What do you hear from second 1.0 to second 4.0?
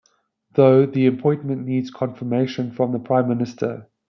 appointment needs confirmation from the Prime minister.